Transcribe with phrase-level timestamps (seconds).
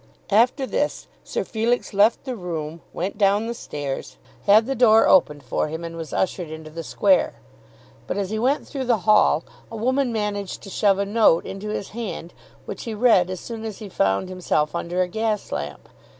[0.31, 5.43] After this Sir Felix left the room, went down the stairs, had the door opened
[5.43, 7.35] for him, and was ushered into the square.
[8.07, 11.69] But as he went through the hall a woman managed to shove a note into
[11.69, 12.33] his hand,
[12.65, 15.87] which he read as soon as he found himself under a gas lamp.